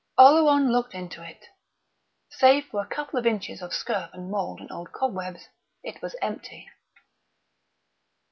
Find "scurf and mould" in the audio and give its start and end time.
3.71-4.59